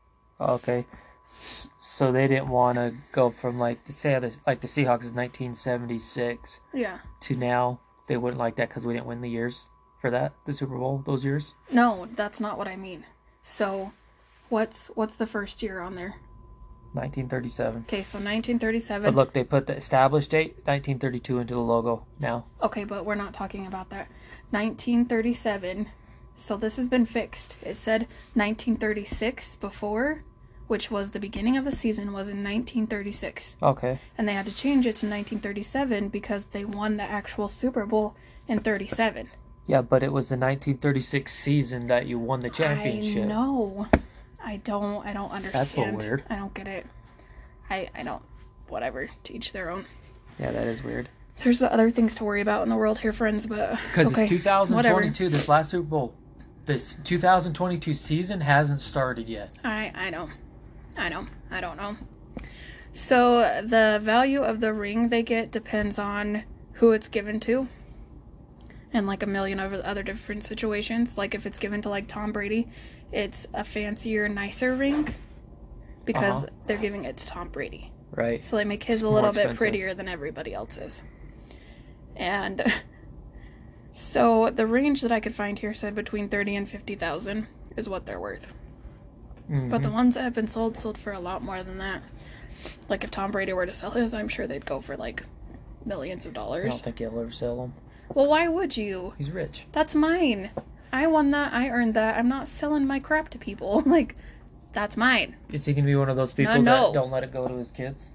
[0.41, 0.87] Okay.
[1.25, 6.61] So they didn't want to go from like say the like the Seahawks is 1976
[6.73, 6.99] Yeah.
[7.21, 7.81] to now.
[8.07, 11.03] They wouldn't like that because we didn't win the years for that the Super Bowl
[11.07, 11.55] those years.
[11.71, 13.05] No, that's not what I mean.
[13.43, 13.93] So,
[14.51, 16.15] what's what's the first year on there?
[16.93, 17.85] 1937.
[17.89, 19.05] Okay, so 1937.
[19.05, 22.45] But look, they put the established date 1932 into the logo now.
[22.63, 24.09] Okay, but we're not talking about that.
[24.51, 25.89] 1937.
[26.37, 27.57] So this has been fixed.
[27.63, 28.03] It said
[28.35, 30.23] 1936 before,
[30.67, 33.57] which was the beginning of the season, was in 1936.
[33.63, 33.99] Okay.
[34.17, 38.15] And they had to change it to 1937 because they won the actual Super Bowl
[38.49, 39.29] in 37.
[39.67, 43.25] Yeah, but it was the 1936 season that you won the championship.
[43.25, 43.87] I know.
[44.45, 45.07] I don't.
[45.07, 45.53] I don't understand.
[45.53, 46.11] That's a little understand.
[46.21, 46.25] weird.
[46.31, 46.87] I don't get it.
[47.71, 47.89] I.
[47.95, 48.23] I don't.
[48.69, 49.09] Whatever.
[49.25, 49.87] To each their own.
[50.39, 51.09] Yeah, that is weird.
[51.43, 53.47] There's other things to worry about in the world here, friends.
[53.47, 55.31] But Because okay, it's 2022.
[55.31, 56.15] This last Super Bowl,
[56.67, 59.59] this 2022 season hasn't started yet.
[59.65, 60.29] I I know.
[60.97, 61.27] I know.
[61.51, 61.97] I don't know.
[62.93, 67.69] So the value of the ring they get depends on who it's given to.
[68.93, 71.19] And like a million of other different situations.
[71.19, 72.69] Like if it's given to like Tom Brady,
[73.11, 75.13] it's a fancier, nicer ring
[76.05, 76.53] because Uh-huh.
[76.67, 77.91] they're giving it to Tom Brady.
[78.13, 78.45] Right.
[78.45, 81.03] So they make his It's a little bit prettier than everybody else's.
[82.15, 82.63] And
[83.93, 88.07] so the range that I could find here said between 30 and 50,000 is what
[88.07, 88.53] they're worth.
[89.49, 89.93] But the Mhm.
[89.93, 92.03] ones that have been sold sold for a lot more than that.
[92.89, 95.25] Like if Tom Brady were to sell his, I'm sure they'd go for like
[95.85, 96.65] millions of dollars.
[96.67, 97.75] I don't think he'll ever sell them.
[98.15, 99.15] Well, why would you?
[99.19, 99.67] He's rich.
[99.73, 100.51] That's mine.
[100.93, 101.53] I won that.
[101.53, 102.17] I earned that.
[102.17, 103.83] I'm not selling my crap to people.
[103.87, 104.17] Like
[104.73, 105.37] that's mine.
[105.53, 106.87] Is he gonna be one of those people no.
[106.87, 108.09] that don't let it go to his kids?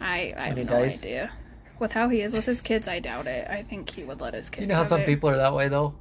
[0.00, 1.02] I I have no dies?
[1.04, 1.30] idea.
[1.78, 3.48] With how he is with his kids, I doubt it.
[3.50, 4.62] I think he would let his kids.
[4.62, 5.06] You know how some it.
[5.06, 5.94] people are that way though.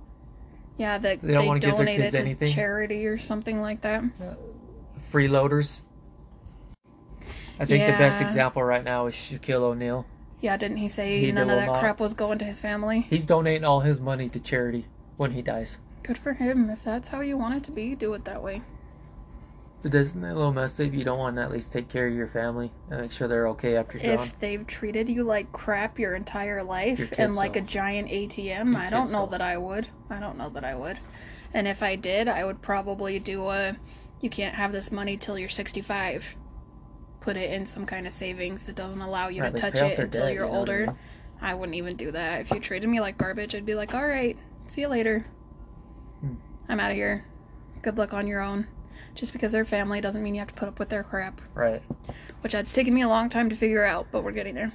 [0.77, 2.47] Yeah, that They they, don't wanna give their donate it kids to anything?
[2.47, 4.03] charity or something like that.
[5.11, 5.81] Freeloaders.
[7.59, 10.05] I think the best example right now is Shaquille O'Neal.
[10.41, 11.79] Yeah, didn't he say He none of that not.
[11.79, 13.01] crap was going to his family?
[13.09, 14.85] He's donating all his money to charity
[15.17, 15.77] when he dies.
[16.01, 16.69] Good for him.
[16.71, 18.63] If that's how you want it to be, do it that way.
[19.83, 20.93] But isn't that a little messed up?
[20.93, 23.47] You don't want to at least take care of your family and make sure they're
[23.49, 24.25] okay after you're gone.
[24.27, 27.67] If they've treated you like crap your entire life Your and like a don't.
[27.69, 29.31] giant ATM, Your I don't know don't.
[29.31, 29.87] that I would.
[30.09, 30.97] I don't know that I would.
[31.53, 33.75] And if I did, I would probably do a
[34.21, 36.35] you can't have this money till you're 65.
[37.19, 39.99] Put it in some kind of savings that doesn't allow you Or to touch it
[39.99, 40.95] until you're you know older.
[41.41, 42.41] I wouldn't even do that.
[42.41, 45.25] If you treated me like garbage, I'd be like, all right, see you later.
[46.21, 46.35] Hmm.
[46.69, 47.25] I'm out of here.
[47.81, 48.67] Good luck on your own.
[49.15, 51.81] Just because they're family doesn't mean you have to put up with their crap Right.
[52.41, 54.71] which that's taken me a long time to figure out, but we're getting there.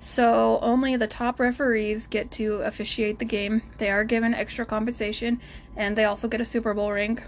[0.00, 3.62] So only the top referees get to officiate the game.
[3.78, 5.40] They are given extra compensation,
[5.76, 7.20] and they also get a Super Bowl ring.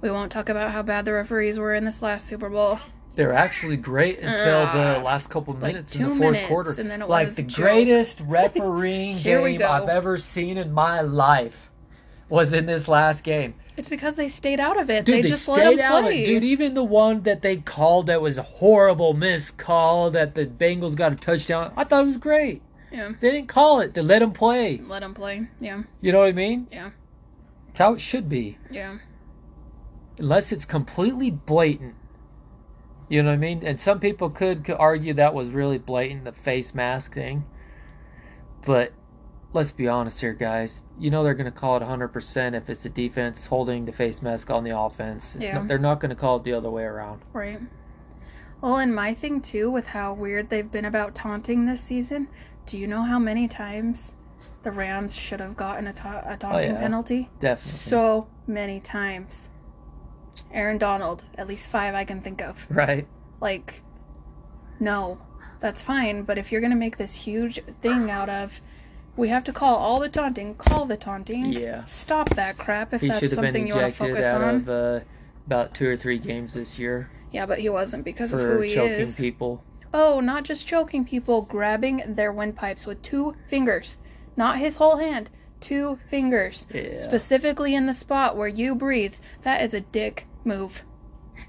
[0.00, 2.78] We won't talk about how bad the referees were in this last Super Bowl.
[3.16, 6.80] They were actually great until the last couple Like minutes in the fourth minutes, quarter.
[6.80, 7.56] and then it like was the joke.
[7.64, 9.60] greatest refereeing game.
[9.62, 11.70] I've ever seen in my life
[12.28, 13.54] was in this last game.
[13.76, 15.04] It's because they stayed out of it.
[15.04, 15.98] Dude, they, they, just stayed let them out.
[15.98, 16.22] of play.
[16.22, 16.26] it.
[16.26, 20.46] Dude, even the one that they called that was a horrible missed call that the
[20.46, 21.72] Bengals got a touchdown.
[21.76, 22.62] I thought it was great.
[22.92, 23.94] yeah, They didn't call it.
[23.94, 24.80] They let them play.
[24.86, 25.48] let them play.
[25.58, 26.68] Yeah, You know what I mean?
[26.70, 26.90] Yeah.
[27.70, 28.58] It's how it should be.
[28.70, 28.98] yeah,
[30.18, 31.94] unless it's completely blatant.
[33.08, 33.62] You know what I mean?
[33.64, 37.46] And some people could, could argue that was really blatant, the face mask thing.
[38.66, 38.92] But
[39.54, 40.82] let's be honest here, guys.
[40.98, 44.20] You know they're going to call it 100% if it's a defense holding the face
[44.20, 45.34] mask on the offense.
[45.36, 45.54] It's Yeah.
[45.54, 47.22] not, they're not going to call it the other way around.
[47.32, 47.60] right.
[48.60, 52.26] Well, and my thing too with how weird they've been about taunting this season.
[52.66, 54.14] Do you know how many times
[54.64, 56.80] the Rams should have gotten a, ta- a oh, taunting Oh, yeah.
[56.80, 57.30] penalty?
[57.38, 57.78] Definitely.
[57.78, 59.48] So many times.
[60.52, 62.66] Aaron Donald, at least five I can think of.
[62.70, 63.06] right?
[63.40, 63.82] Like,
[64.80, 65.18] no,
[65.60, 66.22] that's fine.
[66.22, 68.60] But if you're gonna make this huge thing out of,
[69.16, 71.52] we have to call all the taunting, call the taunting.
[71.52, 71.84] Yeah.
[71.84, 74.54] Stop that crap if He that's something you want to focus out on.
[74.56, 75.00] of uh,
[75.46, 78.74] about two or three games this year Yeah, but he wasn't because of who he
[78.74, 79.16] choking is.
[79.16, 79.64] people.
[79.92, 83.98] Oh, not just choking people, grabbing their windpipes with two fingers.
[84.36, 85.30] Not his whole hand.
[85.60, 86.68] Two fingers.
[86.72, 86.94] Yeah.
[86.94, 89.14] Specifically in the spot where you breathe.
[89.42, 90.84] That is a dick move.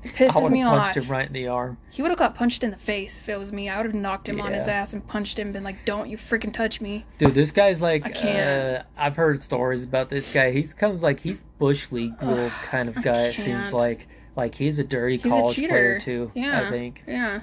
[0.04, 0.94] It pisses me off.
[0.94, 1.78] punched him right in the arm.
[1.90, 3.70] He would have got punched in the face if it was me.
[3.70, 4.74] I would have knocked him on his Yeah.
[4.74, 8.06] ass and punched him, been like, "Don't you freaking touch me!" Dude, this guy's like
[8.06, 8.78] I can't.
[8.78, 10.52] Uh, I've heard stories about this guy.
[10.52, 13.28] He's comes like he's bush league rules kind of guy.
[13.30, 13.74] It seems can't.
[13.74, 15.70] like like he's a dirty He's a college cheater.
[15.70, 16.32] player too.
[16.36, 16.68] Yeah.
[16.68, 17.04] I think.
[17.08, 17.40] Yeah.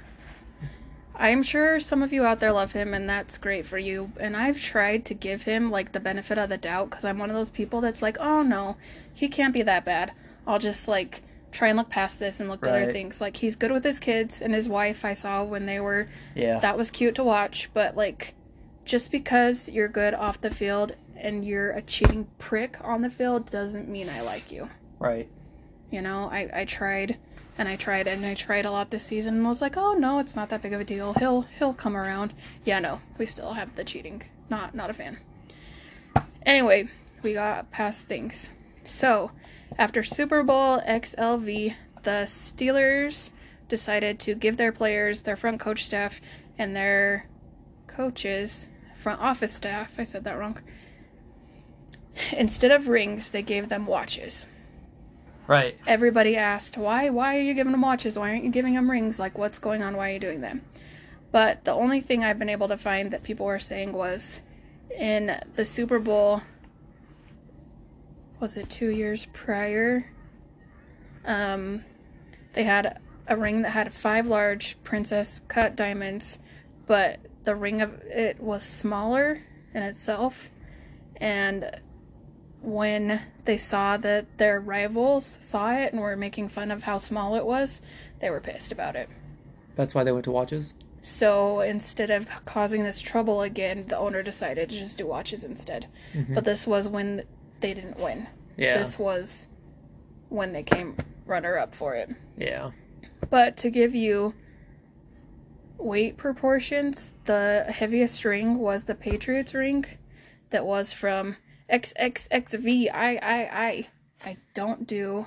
[1.18, 4.12] I'm sure some of you out there love him, and that's great for you.
[4.20, 7.30] And I've tried to give him like the benefit of the doubt because I'm one
[7.30, 8.76] of those people that's like, "Oh no,
[9.12, 10.12] he can't be that bad."
[10.46, 11.22] I'll just like
[11.56, 13.20] try and look past this and look to other things.
[13.20, 15.04] Like he's good with his kids and his wife.
[15.04, 16.58] I saw when they were Yeah.
[16.60, 18.34] that was cute to watch, but like
[18.84, 23.50] just because you're good off the field and you're a cheating prick on the field
[23.50, 24.68] doesn't mean I like you.
[24.98, 25.28] right.
[25.90, 27.16] You know, I, I tried
[27.58, 30.18] and I tried and I tried a lot this season and was like, oh no,
[30.18, 31.14] it's not that big of a deal.
[31.14, 32.34] He'll he'll come around.
[32.64, 34.22] Yeah, no, we still have the cheating.
[34.50, 35.16] Not not a fan.
[36.44, 36.88] Anyway,
[37.22, 38.50] we got past things.
[38.86, 39.32] So,
[39.78, 43.30] after Super Bowl XLV, the Steelers
[43.68, 46.20] decided to give their players, their front coach staff,
[46.56, 47.26] and their
[47.88, 50.58] coaches, front office staff, I said that wrong.
[52.32, 54.46] Instead of rings, they gave them watches
[55.48, 55.76] Right.
[55.86, 59.20] everybody asked why why are you giving them watches why aren't you giving them rings
[59.20, 60.56] like what's going on why are you doing that
[61.30, 64.42] but the only thing i've been able to find that people were saying was
[64.98, 66.42] in the super bowl
[68.40, 70.04] was it two years prior
[71.24, 71.84] um
[72.52, 76.38] they had a ring that had five large princess cut diamonds
[76.86, 79.42] but the ring of it was smaller
[79.74, 80.50] in itself
[81.16, 81.80] and
[82.66, 87.36] when they saw that their rivals saw it and were making fun of how small
[87.36, 87.80] it was,
[88.18, 89.08] they were pissed about it.
[89.76, 90.74] That's why they went to watches.
[91.00, 95.86] So instead of causing this trouble again, the owner decided to just do watches instead.
[96.34, 97.22] But this was when
[97.60, 98.26] they didn't win.
[98.56, 98.78] Yeah.
[98.78, 99.46] This was
[100.28, 102.10] when they came runner up for it.
[102.36, 102.70] Yeah.
[103.30, 104.34] But to give you
[105.78, 109.84] weight proportions, the heaviest ring was the Patriots ring
[110.50, 111.36] that was from
[111.70, 112.90] XXXV.
[112.92, 113.88] I I I
[114.24, 115.26] I don't do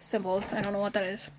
[0.00, 0.52] symbols.
[0.52, 1.30] I don't know what that is.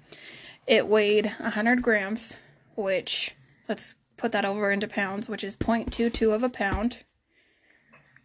[0.68, 2.38] It weighed 100 grams,
[2.76, 3.36] which
[3.70, 7.04] let's put that over into pounds, which is 0.22 of a pound.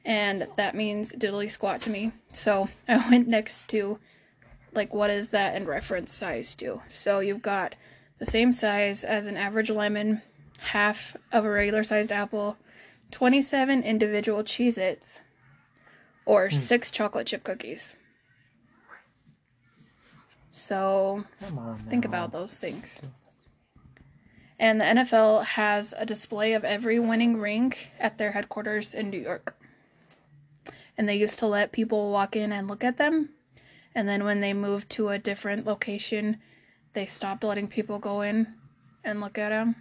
[0.04, 2.12] And that means diddly squat to me.
[2.32, 3.98] So I went next to
[4.74, 6.80] like what is that in reference size to.
[6.88, 7.74] So you've got
[8.18, 10.22] the same size as an average lemon,
[10.58, 12.56] half of a regular sized apple,
[13.10, 15.20] 27 individual Cheez Its,
[16.24, 17.94] or six chocolate chip cookies.
[20.50, 21.24] So
[21.88, 23.00] think about those things.
[24.58, 29.18] And the NFL has a display of every winning ring at their headquarters in New
[29.18, 29.56] York.
[30.96, 33.30] And they used to let people walk in and look at them.
[33.94, 36.38] And then when they moved to a different location,
[36.92, 38.54] they stopped letting people go in
[39.04, 39.76] and look at them.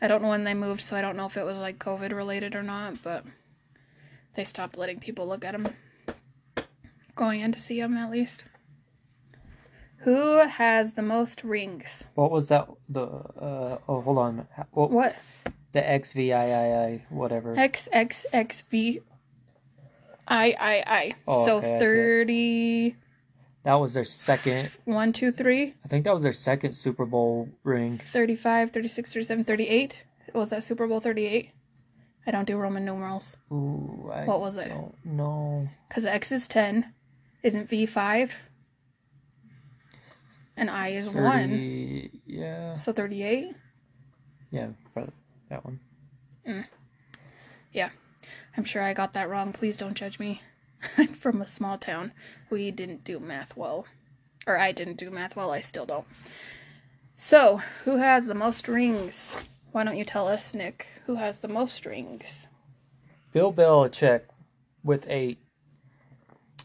[0.00, 2.12] I don't know when they moved, so I don't know if it was like COVID
[2.14, 3.24] related or not, but
[4.34, 5.68] they stopped letting people look at them.
[7.16, 8.44] Going in to see them at least.
[10.02, 12.04] Who has the most rings?
[12.14, 12.68] What was that?
[12.88, 14.46] The uh oh, hold on.
[14.70, 15.16] What, What?
[15.72, 17.58] the XVIII whatever.
[17.58, 19.00] X X X V
[20.28, 21.14] I I I.
[21.26, 22.96] Oh, so okay, 30
[23.64, 24.70] That was their second.
[24.84, 25.74] One, two, three.
[25.84, 27.98] I think that was their second Super Bowl ring.
[27.98, 30.04] 35 36 37 38.
[30.34, 31.50] Was that Super Bowl 38?
[32.26, 34.68] I don't do Roman numerals Ooh, I What was it?
[34.68, 35.68] don't know.
[35.88, 36.92] cuz X is 10.
[37.42, 38.42] Isn't V 5?
[40.56, 41.14] And I is 1.
[41.48, 43.54] 30, Yeah, So 38?
[44.50, 44.68] yeah,
[45.48, 45.80] that one.
[46.46, 46.66] Mm.
[48.58, 49.52] I'm sure I got that wrong.
[49.52, 50.42] Please don't judge me.
[50.96, 52.10] I'm from a small town.
[52.50, 53.86] We didn't do math well.
[54.48, 55.52] Or I didn't do math well.
[55.52, 56.08] I still don't.
[57.14, 59.36] So, who has the most rings?
[59.70, 60.88] Why don't you tell us, Nick?
[61.06, 62.48] Who has the most rings?
[63.32, 64.22] Bill Belichick
[64.82, 65.38] with eight.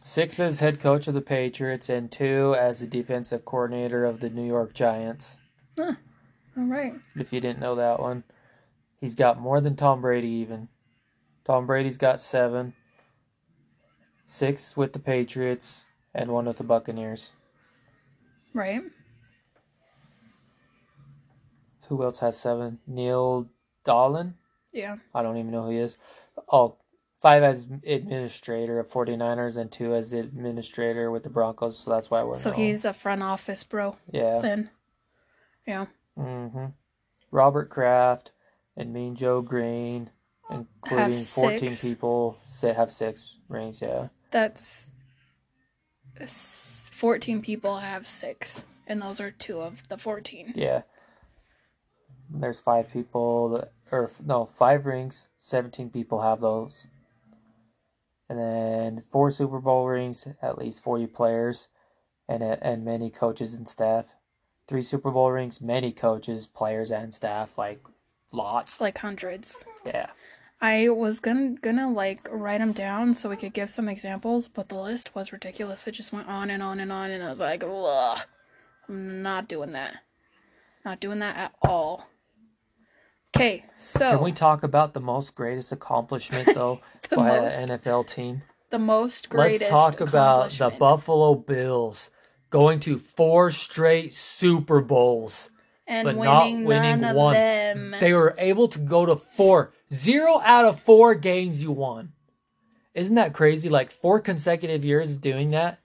[0.01, 4.32] Six as head coach of the Patriots and two as the defensive coordinator of the
[4.32, 5.38] New York Giants.
[5.77, 5.95] All
[6.56, 6.95] right.
[7.15, 8.23] If you didn't know that one,
[8.99, 10.69] he's got more than Tom Brady even.
[11.45, 12.73] Tom Brady's got seven,
[14.25, 17.34] six with the Patriots, and one with the Buccaneers.
[18.53, 18.84] Right.
[21.89, 22.79] Who else has seven?
[22.88, 23.49] Neal
[23.86, 24.34] Dahlen?
[24.71, 24.97] Yeah.
[25.13, 25.97] I don't even know who he is.
[26.51, 26.77] Oh,
[27.21, 31.77] five as administrator of 49ers and two as administrator with the Broncos.
[31.77, 34.39] So that's why I wouldn't So he's a front office bro yeah.
[34.39, 34.69] then.
[35.67, 35.86] Yeah.
[36.17, 36.65] hmm
[37.32, 38.32] Robert Kraft
[38.77, 40.10] and Mean Joe Greene,
[40.49, 41.82] including Have 14 six.
[41.82, 43.82] people, say have six rings.
[43.82, 44.08] Yeah.
[44.32, 44.89] That's
[46.91, 50.53] 14 people have 6 and those are two of the 14.
[50.56, 50.84] Yeah.
[52.29, 55.27] There's five people that, or no, five rings.
[55.39, 56.88] 17 people have those.
[58.29, 61.67] And then four Super Bowl rings, at least 40 players,
[62.27, 64.15] and and many coaches and staff.
[64.67, 67.82] Three Super Bowl rings, many coaches, players, and staff, like
[68.32, 68.82] lots.
[68.82, 69.63] Like hundreds.
[69.86, 70.08] Yeah.
[70.63, 74.69] I was gonna gonna like write them down so we could give some examples, but
[74.69, 75.88] the list was ridiculous.
[75.88, 78.19] It just went on and on and on, and I was like, Ugh,
[78.88, 80.04] I'm not doing that.
[80.86, 82.08] Not doing that at all.
[83.36, 86.80] Okay, so Can we talk about the most greatest accomplishment though
[87.13, 88.43] by most an NFL team?
[88.69, 89.62] the most greatest.
[89.62, 90.69] Let's talk about the.
[90.69, 92.10] Buffalo Bills
[92.49, 95.49] going to four straight Super Bowls.
[95.88, 97.36] and but not winning, winning none one.
[97.36, 97.95] of them.
[97.99, 99.73] They were able to go to four.
[99.93, 102.13] Zero out of four games you won.
[102.93, 103.69] Isn't that crazy?
[103.69, 105.79] Like four consecutive years doing that.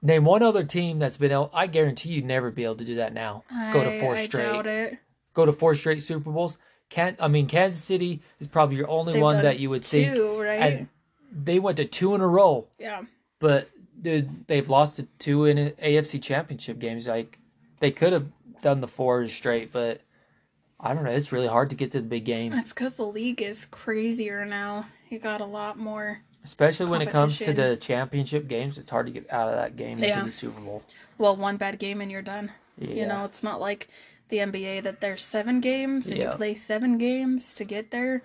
[0.00, 1.50] Name one other team that's been able.
[1.52, 3.44] I guarantee you'd never be able to do that now.
[3.72, 4.98] go to four I straight.
[5.34, 6.58] Go to four straight Super Bowls.
[6.88, 7.16] Can't.
[7.20, 10.04] I mean, Kansas City is probably your only They've one that you would see.
[10.04, 10.60] two, right?
[10.60, 10.88] And
[11.32, 12.68] they went to two in a row.
[12.78, 13.02] yeah.
[13.40, 17.06] But dude, they've lost to two in AFC Championship games.
[17.06, 17.38] Like
[17.80, 18.30] they could have
[18.62, 20.00] done the four straight, but
[20.80, 21.10] I don't know.
[21.10, 24.44] It's really hard to get to the big game, That's because the league is crazier
[24.44, 24.86] now.
[25.10, 26.20] You got a lot more.
[26.44, 28.78] especially when it comes to the championship games.
[28.78, 30.20] It's hard to get out of that game Yeah.
[30.20, 30.82] into the Super Bowl.
[31.18, 32.52] Well, one bad game and you're done.
[32.78, 33.88] Yeah, You know, it's not like
[34.28, 36.30] the NBA that there's seven games and Yeah.
[36.30, 38.22] you play seven games to get there.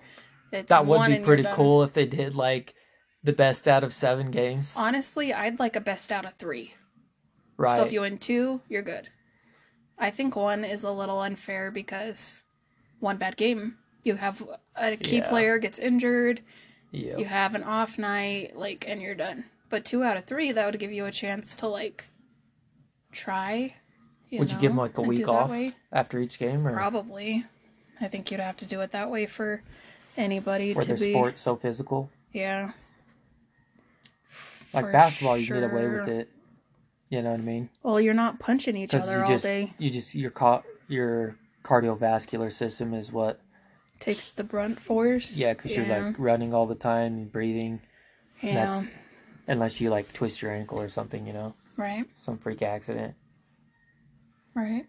[0.52, 2.74] It's that would be pretty cool if they did like
[3.24, 4.74] the best out of seven games.
[4.76, 6.74] Honestly, I'd like a best out of three.
[7.56, 7.76] Right?
[7.76, 9.08] So if you win two, you're good.
[9.98, 12.42] I think one is a little unfair because
[13.00, 14.42] one bad game, you have
[14.76, 15.28] a key Yeah.
[15.28, 16.40] player gets injured,
[16.90, 17.16] yeah.
[17.16, 19.44] you have an off night, like, and you're done.
[19.70, 22.08] But two out of three, that would give you a chance to like
[23.12, 23.74] try.
[24.32, 25.52] Would you give them like a week off
[25.92, 27.44] after each game, or Probably.
[28.00, 29.62] I think you'd have to do it that way for
[30.16, 31.12] anybody were to their be.
[31.12, 32.10] sports so physical?
[32.32, 32.72] Yeah.
[34.72, 36.28] Like For basketball, you can get away with it.
[37.10, 37.68] You know what I mean?
[37.82, 39.72] Well, you're not punching each other all just day.
[39.78, 43.40] you just your ca- your cardiovascular system is what
[44.00, 45.36] takes the brunt force.
[45.38, 47.80] Yeah, because you're like running all the time and breathing,
[48.42, 48.86] yeah, that's-
[49.46, 53.14] unless you like twist your ankle or something, you know, right, some freak accident.
[54.54, 54.86] right.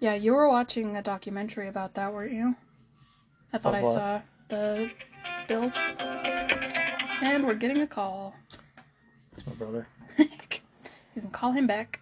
[0.00, 2.56] Yeah, you were watching a documentary about that, weren't you?
[3.52, 4.90] I thought I saw the
[5.46, 5.76] bills.
[7.22, 8.34] And we're getting a call.
[9.36, 9.86] It's my brother.
[10.18, 12.00] you can call him back.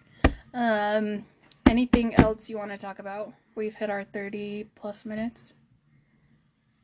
[0.53, 1.25] Um,
[1.69, 3.33] anything else you want to talk about?
[3.55, 5.53] We've hit our 30 plus minutes.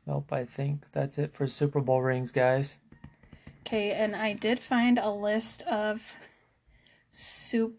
[0.06, 2.78] Nope, I think that's it for Super Bowl rings, guys.
[3.60, 6.14] Okay, and I did find a list of
[7.10, 7.78] soup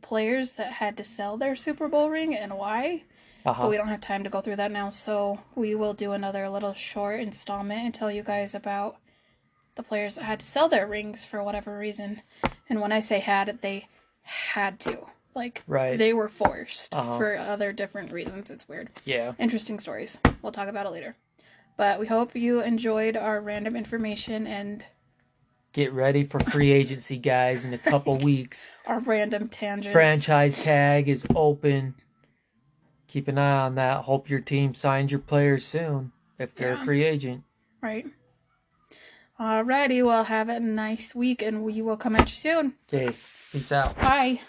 [0.00, 3.04] players that had to sell their Super Bowl ring and why.
[3.44, 6.12] Uh But we don't have time to go through that now, so we will do
[6.12, 8.96] another little short installment and tell you guys about
[9.76, 12.22] the players that had to sell their rings for whatever reason.
[12.68, 13.86] And when I say had, they
[14.22, 15.06] had to.
[15.34, 15.98] Like, Right.
[15.98, 17.16] they were forced Uh-huh.
[17.18, 18.50] for other different reasons.
[18.50, 18.88] It's weird.
[19.04, 19.34] Yeah.
[19.38, 20.18] Interesting stories.
[20.42, 21.14] We'll talk about it later.
[21.76, 24.84] But we hope you enjoyed our random information and
[25.74, 28.70] Get ready for free agency, guys, in a couple weeks.
[28.86, 29.92] our random tangents.
[29.92, 31.94] Franchise tag is open.
[33.08, 34.04] Keep an eye on that.
[34.04, 36.82] Hope your team signs your players soon if they're Yeah.
[36.82, 37.44] a free agent.
[37.82, 38.06] Right.
[39.38, 42.74] Alrighty, well, have a nice week and we will come at you soon.
[42.88, 43.14] Okay,
[43.52, 43.94] peace out.
[43.98, 44.40] Bye.